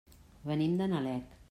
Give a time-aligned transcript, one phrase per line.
[0.53, 1.39] Venim de Nalec.